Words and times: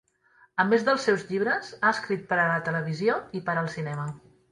A 0.61 0.63
més 0.69 0.85
dels 0.85 1.03
seus 1.09 1.25
llibres, 1.31 1.69
ha 1.81 1.91
escrit 1.97 2.23
per 2.31 2.39
a 2.45 2.47
la 2.53 2.57
televisió 2.71 3.19
i 3.41 3.43
per 3.51 3.57
al 3.63 3.71
cinema. 3.75 4.09